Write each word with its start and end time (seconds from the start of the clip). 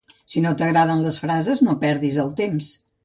Si 0.33 0.41
no 0.45 0.53
t'agraden 0.61 1.03
les 1.07 1.19
frases, 1.25 1.61
no 1.67 1.77
perdis 1.85 2.19
el 2.25 2.33
temps. 2.41 2.73